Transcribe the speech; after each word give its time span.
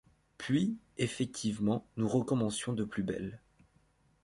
Puis, 0.39 0.79
effectivement 0.97 1.85
nous 1.95 2.07
recommencions 2.07 2.73
de 2.73 2.83
plus 2.83 3.03
belle. 3.03 3.39